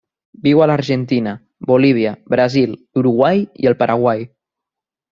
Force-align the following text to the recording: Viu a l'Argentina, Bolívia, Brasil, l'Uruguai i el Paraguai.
Viu 0.45 0.63
a 0.63 0.67
l'Argentina, 0.71 1.33
Bolívia, 1.73 2.15
Brasil, 2.37 2.75
l'Uruguai 2.97 3.47
i 3.67 3.73
el 3.75 3.81
Paraguai. 3.85 4.29